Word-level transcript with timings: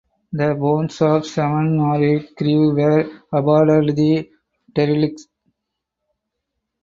The 0.31 0.55
bones 0.55 0.99
of 1.03 1.27
seven 1.27 1.79
or 1.79 2.01
eight 2.03 2.35
crew 2.35 2.73
were 2.73 3.07
aboard 3.31 3.87
the 3.95 4.27
derelict. 4.73 5.21